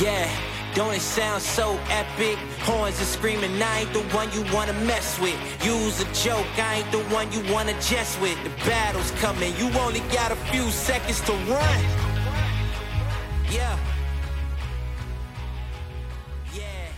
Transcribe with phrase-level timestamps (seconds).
[0.00, 0.28] Yeah,
[0.74, 2.36] don't it sound so epic?
[2.60, 5.38] Horns are screaming, I ain't the one you wanna mess with.
[5.64, 8.36] Use a joke, I ain't the one you wanna jest with.
[8.44, 11.84] The battle's coming, you only got a few seconds to run.
[13.50, 13.78] Yeah.
[16.54, 16.88] Yeah.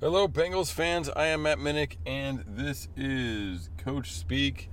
[0.00, 1.08] Hello, Bengals fans.
[1.08, 4.68] I am Matt Minnick, and this is Coach Speak.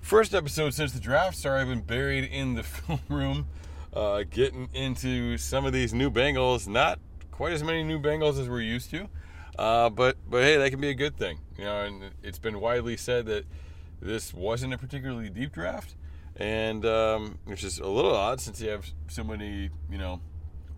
[0.00, 1.36] First episode since the draft.
[1.36, 3.46] Sorry, I've been buried in the film room,
[3.94, 6.66] uh, getting into some of these new Bengals.
[6.66, 6.98] Not
[7.30, 9.08] quite as many new Bengals as we're used to,
[9.58, 11.38] uh, but but hey, that can be a good thing.
[11.56, 13.44] You know, and it's been widely said that
[14.00, 15.94] this wasn't a particularly deep draft,
[16.36, 20.20] and um, which is a little odd since you have so many you know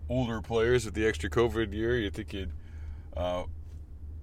[0.09, 1.97] older players with the extra COVID year.
[1.97, 2.51] You think you'd
[3.15, 3.43] uh,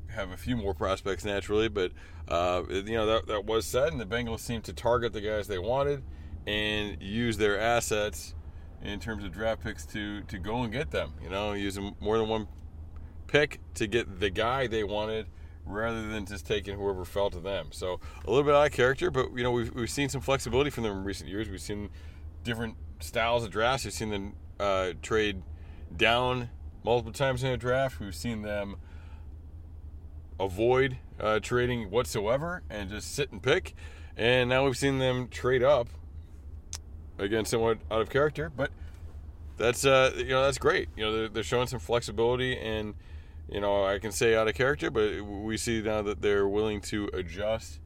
[0.08, 1.90] have a few more prospects naturally, but
[2.28, 5.48] uh, you know that, that was said, and the Bengals seemed to target the guys
[5.48, 6.02] they wanted
[6.46, 8.34] and use their assets
[8.82, 11.14] in terms of draft picks to to go and get them.
[11.22, 12.48] You know, using more than one
[13.26, 15.26] pick to get the guy they wanted
[15.66, 17.68] rather than just taking whoever fell to them.
[17.70, 20.70] So a little bit out of character, but you know we've we've seen some flexibility
[20.70, 21.48] from them in recent years.
[21.48, 21.90] We've seen
[22.42, 23.84] different styles of drafts.
[23.84, 25.42] We've seen them uh, trade
[25.96, 26.50] down
[26.84, 28.00] multiple times in a draft.
[28.00, 28.76] We've seen them
[30.38, 33.74] avoid uh, trading whatsoever and just sit and pick.
[34.16, 35.88] And now we've seen them trade up
[37.18, 38.70] again, somewhat out of character, but
[39.56, 40.88] that's uh, you know that's great.
[40.96, 42.94] You know they're, they're showing some flexibility, and
[43.48, 46.80] you know I can say out of character, but we see now that they're willing
[46.82, 47.80] to adjust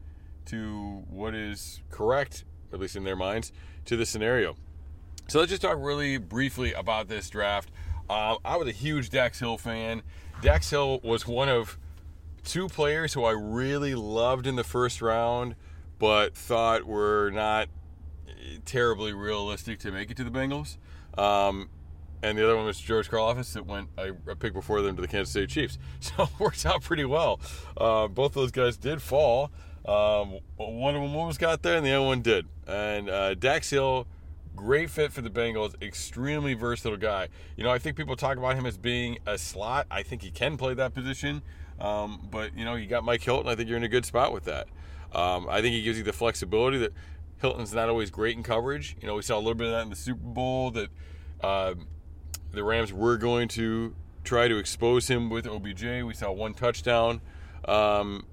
[0.47, 3.53] to what is correct, at least in their minds,
[3.85, 4.57] to the scenario.
[5.29, 7.71] So let's just talk really briefly about this draft.
[8.09, 10.03] Uh, I was a huge Dax Hill fan.
[10.41, 11.79] Dax Hill was one of
[12.45, 15.55] two players who I really loved in the first round,
[15.99, 17.69] but thought were not
[18.65, 20.77] terribly realistic to make it to the Bengals.
[21.17, 21.69] Um,
[22.23, 25.09] and the other one was George Karlaftis that went a, a before them to the
[25.09, 25.79] Kansas City Chiefs.
[26.01, 27.41] So it worked out pretty well.
[27.77, 29.51] Uh, both of those guys did fall.
[29.87, 32.47] Um, one of them almost got there, and the other one did.
[32.67, 34.07] And uh, Dax Hill,
[34.55, 37.29] great fit for the Bengals, extremely versatile guy.
[37.57, 39.87] You know, I think people talk about him as being a slot.
[39.91, 41.43] I think he can play that position.
[41.81, 43.49] Um, but you know, you got Mike Hilton.
[43.49, 44.67] I think you're in a good spot with that.
[45.13, 46.93] Um, I think he gives you the flexibility that
[47.41, 48.97] Hilton's not always great in coverage.
[49.01, 50.89] You know, we saw a little bit of that in the Super Bowl that
[51.41, 51.75] uh,
[52.53, 53.95] the Rams were going to
[54.25, 56.03] try to expose him with OBJ.
[56.05, 57.21] We saw one touchdown
[57.67, 58.27] um,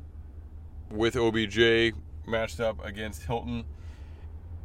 [0.89, 1.93] with OBJ
[2.25, 3.65] matched up against Hilton.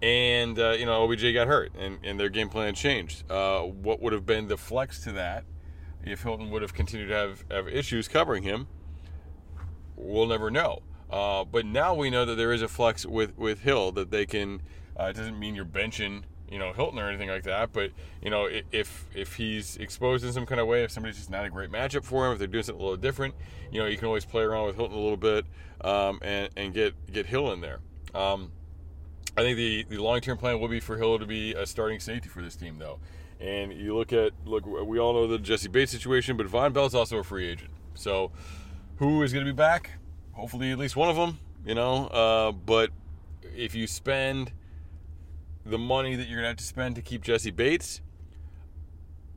[0.02, 3.30] And, uh, you know, OBJ got hurt and, and their game plan changed.
[3.30, 5.44] Uh, what would have been the flex to that
[6.04, 8.66] if Hilton would have continued to have, have issues covering him,
[9.96, 10.82] we'll never know.
[11.10, 14.26] Uh, but now we know that there is a flex with, with Hill that they
[14.26, 14.62] can.
[14.98, 17.72] Uh, it doesn't mean you're benching, you know, Hilton or anything like that.
[17.72, 17.90] But
[18.22, 21.44] you know, if if he's exposed in some kind of way, if somebody's just not
[21.44, 23.34] a great matchup for him, if they're doing something a little different,
[23.72, 25.46] you know, you can always play around with Hilton a little bit
[25.80, 27.80] um, and and get get Hill in there.
[28.14, 28.52] Um,
[29.36, 32.00] I think the the long term plan will be for Hill to be a starting
[32.00, 32.98] safety for this team, though.
[33.40, 36.94] And you look at look, we all know the Jessie Bates situation, but Vonn Bell's
[36.94, 37.70] also a free agent.
[37.94, 38.32] So,
[38.96, 39.99] who is going to be back?
[40.32, 41.38] Hopefully, at least one of them.
[41.64, 42.90] You know, uh, but
[43.54, 44.52] if you spend
[45.66, 48.00] the money that you're to have to spend to keep Jessie Bates,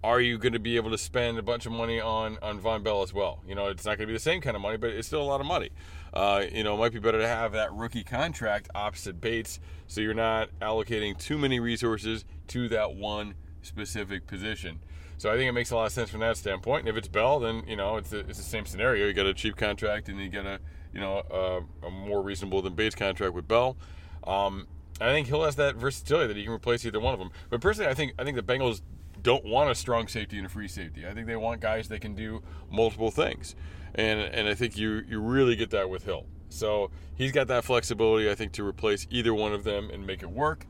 [0.04, 3.04] are you to be able to spend a bunch of money on on Vonn Bell
[3.04, 3.42] as well?
[3.48, 5.24] You know, it's not to be the same kind of money, but it's still a
[5.24, 5.70] lot of money.
[6.14, 10.02] Uh, you know, it might be better to have that rookie contract opposite Bates, so
[10.02, 14.80] you're not allocating too many resources to that one specific position.
[15.18, 16.82] So I think it makes a lot of sense from that standpoint.
[16.82, 19.08] And if it's Bell, then you know it's the, it's the same scenario.
[19.08, 20.60] You got a cheap contract, and you get a
[20.94, 23.78] you know a, a more reasonable than Bates contract with Bell.
[24.26, 24.68] Um,
[25.02, 27.32] I think Hill has that versatility that he can replace either one of them.
[27.50, 28.82] But personally, I think I think the Bengals
[29.22, 31.08] don't want a strong safety and a free safety.
[31.08, 33.56] I think they want guys that can do multiple things,
[33.96, 36.26] and and I think you you really get that with Hill.
[36.50, 40.22] So he's got that flexibility, I think, to replace either one of them and make
[40.22, 40.68] it work.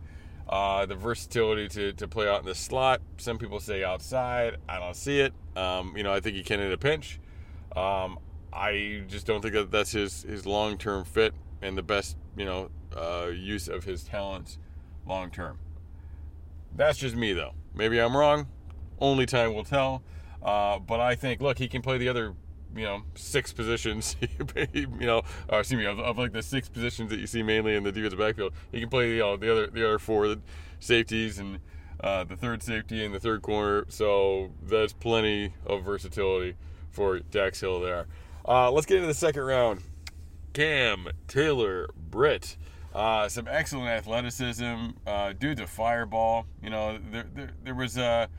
[0.48, 3.02] Uh, the versatility to, to play out in the slot.
[3.18, 4.58] Some people say outside.
[4.68, 5.34] I don't see it.
[5.56, 7.20] Um, you know, I think he can in a pinch.
[7.76, 8.20] Um,
[8.54, 12.46] I just don't think that that's his, his long term fit and the best, you
[12.46, 14.58] know, uh, use of his talents
[15.06, 15.60] long term.
[16.76, 17.54] That's just me, though.
[17.76, 18.48] Maybe I'm wrong.
[19.00, 20.04] Only time will tell.
[20.42, 22.36] Uh, but I think, look, he can play the other
[22.76, 24.16] you know six positions
[24.74, 25.22] you know
[25.52, 27.92] uh, excuse me of, of, like the six positions that you see mainly in the
[27.92, 30.40] defensive backfield he can play you know the other the other four the
[30.80, 31.60] safeties and
[32.00, 36.56] uh, the third safety and the third corner so that's plenty of versatility
[36.90, 38.08] for Dax Hill there
[38.48, 39.82] uh, let's get into the second round
[40.54, 42.58] Cam Taylor Britt
[42.94, 48.30] uh, some excellent athleticism uh, dude's a fireball you know there, there, there was a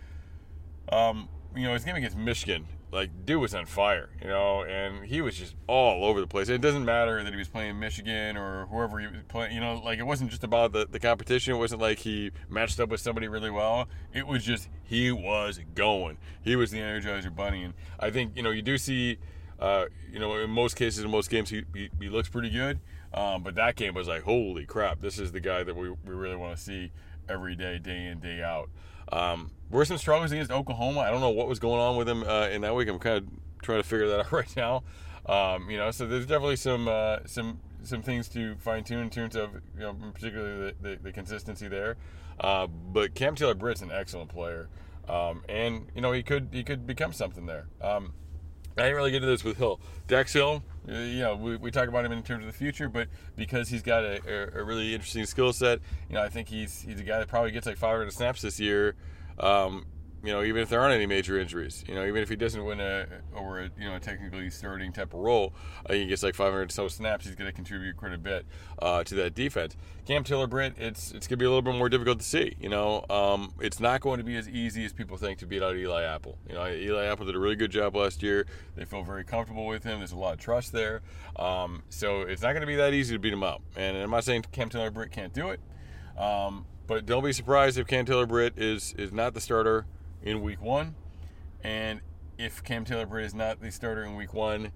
[0.91, 5.05] um, you know, his game against Michigan, like dude was on fire, you know, and
[5.05, 6.49] he was just all over the place.
[6.49, 9.81] It doesn't matter that he was playing Michigan or whoever he was playing, you know,
[9.85, 11.55] like it wasn't just about the, the competition.
[11.55, 13.89] It wasn't like he matched up with somebody really well.
[14.13, 16.19] It was just he was going.
[16.43, 19.19] He was the Energizer Bunny, and I think you know you do see,
[19.59, 22.81] uh, you know, in most cases, in most games, he he, he looks pretty good.
[23.15, 25.97] Um, but that game was like, holy crap, this is the guy that we, we
[26.13, 26.91] really want to see
[27.29, 28.69] every day, day in, day out.
[29.13, 31.01] Um, were some struggles against Oklahoma.
[31.01, 32.89] I don't know what was going on with him uh, in that week.
[32.89, 33.25] I'm kind of
[33.63, 34.83] trying to figure that out right now.
[35.27, 39.11] Um, you know, so there's definitely some uh, some some things to fine tune in
[39.11, 41.97] terms of you know, particularly the, the, the consistency there.
[42.41, 44.69] Uh, but Cam Taylor Britt's an excellent player,
[45.09, 47.69] um, and you know he could he could become something there.
[47.81, 48.13] Um,
[48.77, 49.81] I didn't really get into this with Hill.
[50.09, 52.89] Dax Hill, uh, you know, we, we talk about him in terms of the future,
[52.89, 55.79] but because he's got a, a, a really interesting skill set,
[56.09, 58.59] you know, I think he's he's a guy that probably gets like 500 snaps this
[58.59, 58.97] year.
[59.39, 59.87] Um,
[60.25, 62.65] you know, even if there aren't any major injuries, you know, even if he doesn't
[62.65, 63.07] win a
[63.37, 65.53] over a you know a technically starting type of role,
[65.87, 67.27] think he gets like 500 so snaps.
[67.27, 68.47] He's going to contribute quite a bit
[68.81, 69.77] uh, to that defense.
[70.07, 72.57] Cam Taylor Britt, it's it's going to be a little bit more difficult to see.
[72.59, 75.63] You know, um, it's not going to be as easy as people think to beat
[75.63, 76.39] out Eli Apple.
[76.49, 78.47] You know, Eli Apple did a really good job last year.
[78.77, 79.99] They feel very comfortable with him.
[79.99, 81.03] There's a lot of trust there.
[81.37, 83.63] Um, so it's not going to be that easy to beat him up.
[83.77, 85.61] And I'm not saying Cam Taylor Britt can't do it.
[86.19, 89.87] Um, but don't be surprised if Cam Britt is is not the starter
[90.25, 90.97] in week one.
[91.63, 92.01] And
[92.37, 94.73] if Cam Taylor Britt is not the starter in week one,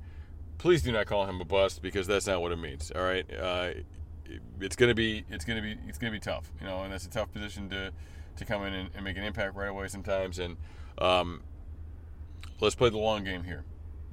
[0.59, 2.93] please do not call him a bust because that's not what it means.
[2.95, 3.71] All right, uh,
[4.61, 7.11] it's gonna be it's gonna be it's gonna be tough, you know, and that's a
[7.11, 7.93] tough position to
[8.37, 10.39] to come in and, and make an impact right away sometimes.
[10.39, 10.57] And
[10.99, 11.43] um,
[12.61, 13.65] let's play the long game here.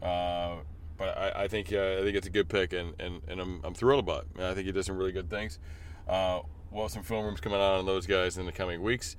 [0.01, 0.57] Uh,
[0.97, 3.61] but I, I think uh, I think it's a good pick, and, and, and I'm,
[3.63, 4.41] I'm thrilled about it.
[4.41, 5.59] I think he does some really good things.
[6.07, 6.41] Uh,
[6.71, 9.15] well, some film rooms coming out on those guys in the coming weeks.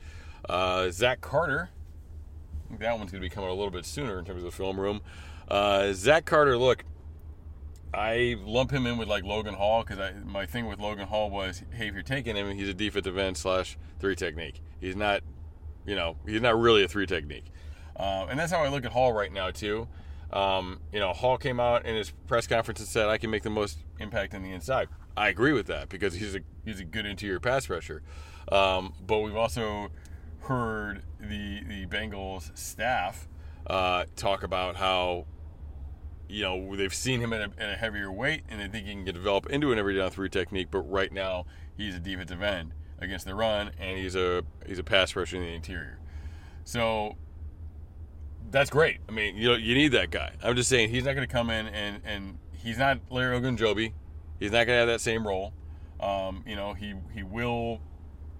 [0.49, 1.71] Uh, Zach Carter
[2.79, 4.79] that one's going to be coming a little bit sooner in terms of the film
[4.79, 5.01] room.
[5.49, 6.85] Uh, Zach Carter, look,
[7.95, 11.63] I lump him in with like Logan Hall because my thing with Logan Hall was,
[11.73, 14.61] hey, if you're taking him, he's a defensive end slash three technique.
[14.81, 15.23] He's not,
[15.87, 17.47] you know, he's not really a three technique,
[17.97, 19.89] uh, and that's how I look at Hall right now too.
[20.33, 23.45] Um, you know, Hall came out in his press conference and said, "I can make
[23.45, 26.85] the most impact on the inside." I agree with that because he's a he's a
[26.85, 28.03] good interior pass rusher.
[28.53, 29.91] Um, but we've also
[30.47, 33.29] heard the the Bengals staff
[33.67, 35.27] uh, talk about how
[36.29, 38.93] you know they've seen him at a, at a, heavier weight and they think he
[38.93, 41.47] can develop into an every down three technique, but right now
[41.77, 45.43] he's a defensive end against the run and he's a he's a pass rusher in
[45.43, 45.99] the interior.
[46.65, 47.17] So
[48.51, 48.99] that's great.
[49.09, 50.33] I mean, you know, you need that guy.
[50.43, 53.93] I'm just saying he's not going to come in and and he's not Larry Ogunjobi.
[54.39, 55.53] He's not going to have that same role.
[56.01, 57.81] Um, you know, he he will,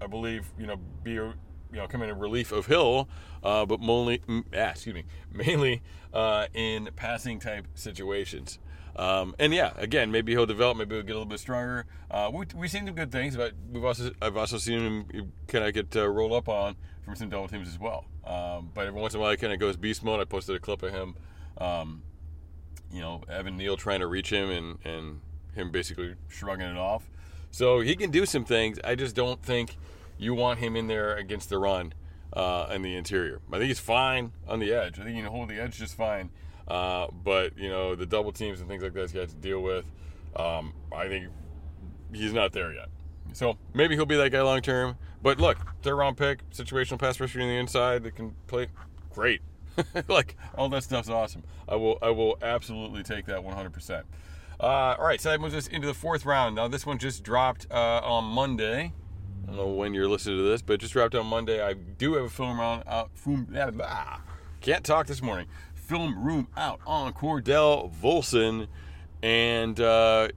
[0.01, 1.33] I believe, you know, be a,
[1.71, 3.07] you know come in a relief of Hill,
[3.43, 5.81] uh, but mainly, ah, excuse me, mainly
[6.13, 8.59] uh, in passing type situations.
[8.95, 11.85] Um, and yeah, again, maybe he'll develop, maybe he'll get a little bit stronger.
[12.09, 15.65] Uh, we, we've seen some good things, but we've also I've also seen him kind
[15.65, 16.75] of get uh, rolled up on
[17.05, 18.05] from some double teams as well.
[18.25, 20.19] Um, but every once in a while, he kind of goes beast mode.
[20.19, 21.15] I posted a clip of him,
[21.59, 22.01] um,
[22.91, 25.21] you know, Evan Neal trying to reach him and and
[25.53, 27.09] him basically shrugging it off.
[27.51, 28.79] So he can do some things.
[28.83, 29.77] I just don't think
[30.17, 31.93] you want him in there against the run
[32.33, 33.41] uh, in the interior.
[33.51, 34.99] I think he's fine on the edge.
[34.99, 36.29] I think he can hold the edge just fine.
[36.67, 39.85] Uh, but you know the double teams and things like that he's to deal with.
[40.35, 41.27] Um, I think
[42.13, 42.89] he's not there yet.
[43.33, 44.97] So maybe he'll be that guy long term.
[45.21, 48.67] But look, third round pick, situational pass rusher on the inside that can play
[49.13, 49.41] great.
[50.07, 51.43] like all that stuff's awesome.
[51.67, 53.67] I will I will absolutely take that 100.
[53.67, 54.05] Uh, percent
[54.59, 56.55] All right, so that moves us into the fourth round.
[56.55, 58.93] Now this one just dropped uh, on Monday.
[59.47, 61.65] I don't know when you're listening to this, but just dropped on Monday.
[61.65, 63.11] I do have a film round out.
[63.13, 64.19] Film, blah, blah.
[64.59, 65.47] Can't talk this morning.
[65.73, 68.67] Film room out on Cordell Volson,
[69.23, 70.27] and uh,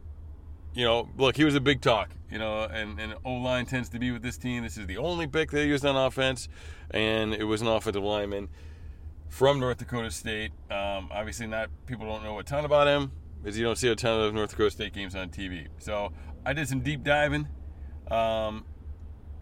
[0.75, 2.11] you know, look, he was a big talk.
[2.31, 4.63] You know, and and O line tends to be with this team.
[4.63, 6.49] This is the only pick they used on offense,
[6.93, 8.49] and it was an offensive lineman
[9.29, 10.53] from North Dakota State.
[10.71, 13.11] Um, obviously, not people don't know a ton about him,
[13.43, 15.67] because you don't see a ton of North Dakota State games on TV.
[15.79, 16.13] So
[16.47, 17.49] I did some deep diving.
[18.09, 18.65] Um,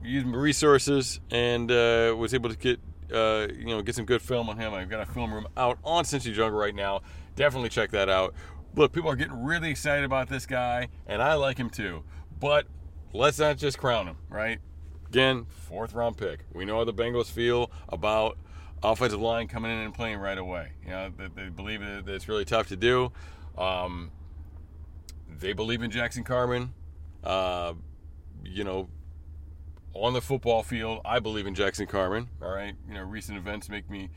[0.02, 2.80] used resources and uh, was able to get
[3.12, 4.74] uh, you know get some good film on him.
[4.74, 7.02] I've got a film room out on Cincy Jungle right now.
[7.36, 8.34] Definitely check that out.
[8.74, 12.04] Look, people are getting really excited about this guy, and I like him too.
[12.38, 12.66] But
[13.12, 14.60] let's not just crown him, right?
[15.08, 16.44] Again, fourth round pick.
[16.52, 18.36] We know how the Bengals feel about
[18.82, 20.72] offensive line coming in and playing right away.
[20.84, 23.10] You know, they, they believe that it's really tough to do.
[23.56, 24.10] Um,
[25.28, 26.74] they believe in Jackson Carman.
[27.24, 27.74] Uh,
[28.44, 28.88] you know,
[30.02, 32.28] on the football field, I believe in Jackson Carman.
[32.42, 34.10] All right, you know, recent events make me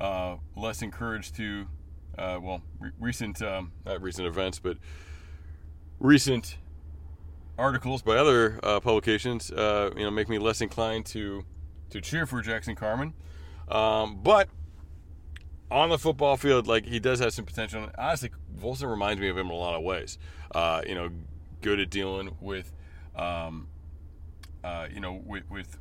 [0.00, 1.66] uh, less encouraged to,
[2.18, 4.76] uh, well, re- recent, um, not recent events, but
[5.98, 6.56] recent
[7.58, 11.44] articles by other uh, publications, uh, you know, make me less inclined to
[11.90, 13.12] to cheer for Jackson Carman.
[13.68, 14.48] Um, but
[15.70, 17.88] on the football field, like he does have some potential.
[17.98, 20.18] Honestly, Volson reminds me of him in a lot of ways.
[20.54, 21.10] Uh, you know,
[21.60, 22.72] good at dealing with,
[23.16, 23.68] um,
[24.64, 25.78] uh, you know, with, with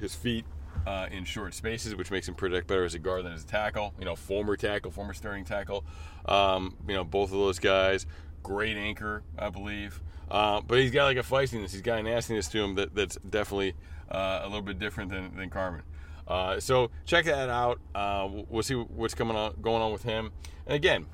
[0.00, 0.44] his feet
[0.86, 3.46] uh, in short spaces, which makes him protect better as a guard than as a
[3.46, 3.94] tackle.
[3.98, 5.84] You know, former tackle, former starting tackle.
[6.26, 8.06] Um, you know, both of those guys,
[8.42, 10.00] great anchor, I believe.
[10.30, 13.16] Uh, but he's got like a feistiness, he's got a nastiness to him that, that's
[13.30, 13.74] definitely
[14.10, 15.82] uh, a little bit different than, than Carman.
[16.26, 17.80] Uh, so check that out.
[17.94, 20.32] Uh, we'll see what's coming on, going on with him.
[20.66, 21.06] And again,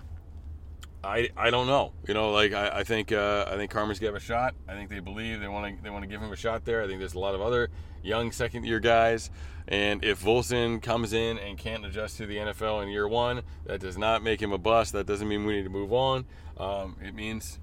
[1.04, 1.92] I I don't know.
[2.06, 4.54] You know, like I, I think uh, I think Carman's gave a shot.
[4.68, 6.82] I think they believe they want to they want to give him a shot there.
[6.82, 7.70] I think there's a lot of other
[8.02, 9.30] young second year guys.
[9.68, 13.80] And if Volson comes in and can't adjust to the NFL in year one, that
[13.80, 14.92] does not make him a bust.
[14.92, 16.24] That doesn't mean we need to move on.
[16.58, 17.60] Um, it means,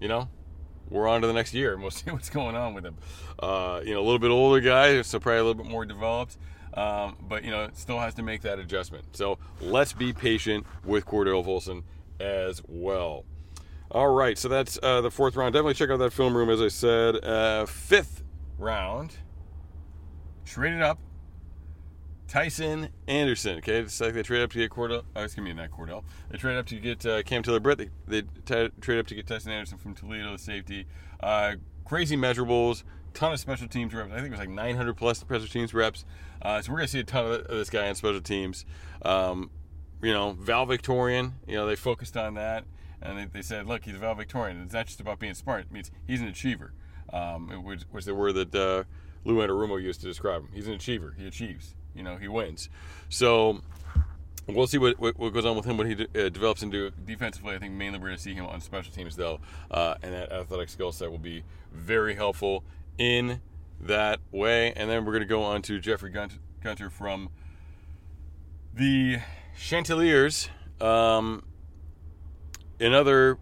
[0.00, 0.28] you know,
[0.88, 2.96] we're on to the next year and we'll see what's going on with him.
[3.38, 6.38] Uh, you know, a little bit older guy, so probably a little bit more developed.
[6.74, 9.16] Um, but you know, still has to make that adjustment.
[9.16, 11.82] So let's be patient with Cordell Volson
[12.20, 13.24] as well.
[13.90, 15.54] All right, so that's uh, the fourth round.
[15.54, 17.24] Definitely check out that film room, as I said.
[17.24, 18.22] Uh, fifth
[18.58, 19.16] round,
[20.44, 20.98] traded up,
[22.28, 23.58] Tycen Anderson.
[23.58, 25.04] Okay, it's like they traded up to get Cordell.
[25.16, 26.04] Oh, excuse me, not Cordell.
[26.30, 27.78] They traded up to get uh, Cam Taylor Britt.
[27.78, 30.86] They, they t- up to get Tycen Anderson from Toledo, safety.
[31.20, 31.54] Uh,
[31.86, 32.82] crazy measurables,
[33.14, 34.12] ton of special teams reps.
[34.12, 36.04] I think it was like 900 plus special teams reps.
[36.42, 38.66] Uh, so we're gonna see a ton of this guy on special teams.
[39.00, 39.50] Um,
[40.02, 41.34] you know, valedictorian.
[41.46, 42.64] You know, they focused on that,
[43.02, 44.62] and they, they, said, look, he's a valedictorian.
[44.62, 45.66] It's not just about being smart.
[45.66, 46.72] It means he's an achiever,
[47.12, 48.84] um, which was the word that uh,
[49.24, 50.50] Lou Anarumo used to describe him.
[50.52, 51.14] He's an achiever.
[51.18, 51.74] He achieves.
[51.94, 52.68] You know, he wins.
[53.08, 53.60] So
[54.46, 56.90] we'll see what, what, what goes on with him when he de- uh, develops into
[56.90, 57.54] defensively.
[57.54, 59.40] I think mainly we're going to see him on special teams, though,
[59.70, 62.62] uh, and that athletic skill set will be very helpful
[62.98, 63.40] in
[63.80, 64.72] that way.
[64.72, 67.30] And then we're going to go on to Jeffrey Gunter from
[68.74, 69.18] the
[69.58, 70.48] Chanticleers,
[70.80, 71.42] um,
[72.80, 73.38] another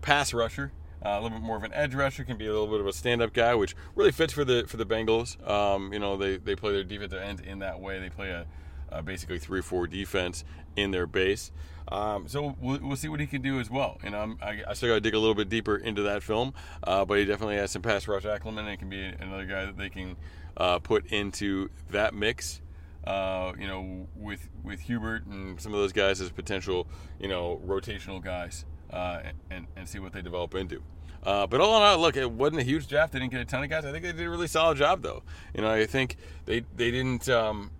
[0.00, 0.72] pass rusher,
[1.04, 2.86] uh, a little bit more of an edge rusher, can be a little bit of
[2.86, 5.36] a stand-up guy, which really fits for the for the Bengals.
[5.48, 8.00] Um, you know, they, they play their defensive end in that way.
[8.00, 8.46] They play a,
[8.88, 10.42] a basically three-four defense
[10.74, 11.52] in their base.
[11.88, 13.98] Um, so we'll, we'll, see what he can do as well.
[14.02, 16.54] Know, I, I still got to dig a little bit deeper into that film,
[16.84, 19.76] uh, but he definitely has some pass rush acumen and can be another guy that
[19.76, 20.16] they can
[20.56, 22.61] uh, put into that mix
[23.04, 26.86] uh, you know, with with Hubbard and some of those guys as potential,
[27.18, 30.82] you know, rotational guys, uh, and and see what they develop into.
[31.22, 33.12] Uh, but all in all, look, it wasn't a huge draft.
[33.12, 33.84] They didn't get a ton of guys.
[33.84, 35.22] I think they did a really solid job, though.
[35.54, 36.16] You know, I think
[36.46, 37.28] they they didn't.
[37.28, 37.70] Um,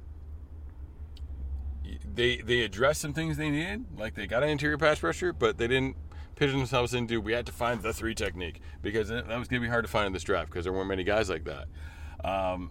[2.14, 5.58] they they addressed some things they needed, like they got an interior pass rusher, but
[5.58, 5.96] they didn't
[6.36, 9.60] pigeon themselves into we had to find the three technique because that was going to
[9.60, 11.68] be hard to find in this draft because there weren't many guys like that.
[12.24, 12.70] Um,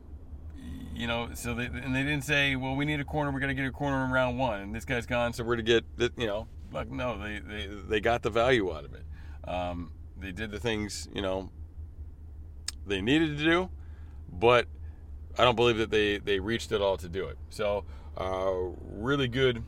[0.96, 3.32] you know, so they and they didn't say, well, we need a corner.
[3.32, 5.64] We're gonna get a corner in round one, and this guy's gone, so we're to
[5.64, 5.84] get.
[6.18, 9.04] You know, like no, they they they got the value out of it.
[9.50, 11.50] Um, they did the things you know
[12.86, 13.70] they needed to do,
[14.32, 14.68] but
[15.38, 17.38] I don't believe that they they reached it all to do it.
[17.50, 17.86] So
[18.18, 18.52] uh,
[18.92, 19.64] really good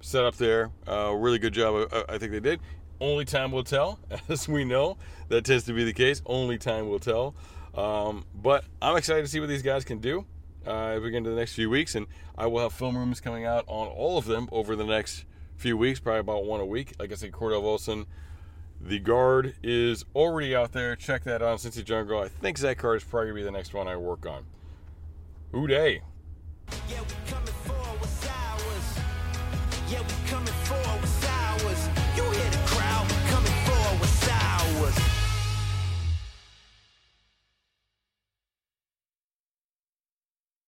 [0.00, 0.70] setup there.
[0.88, 1.88] Uh, really good job.
[1.92, 2.60] I, I think they did.
[3.00, 3.98] Only time will tell,
[4.28, 4.98] as we know.
[5.28, 6.22] That tends to be the case.
[6.26, 7.34] Only time will tell.
[7.74, 10.26] Um, but I'm excited to see what these guys can do
[10.66, 13.20] uh, as we get into the next few weeks, and I will have film rooms
[13.20, 15.24] coming out on all of them over the next
[15.56, 16.94] few weeks, probably about one a week.
[16.98, 18.06] Like I said, Cordell Volson,
[18.80, 20.96] the guard is already out there.
[20.96, 22.20] Check that out, Cincy Jungle.
[22.20, 24.44] I think Zach Card is probably gonna be the next one I work on.
[25.52, 26.02] Who Dey?
[26.88, 27.29] Yeah, we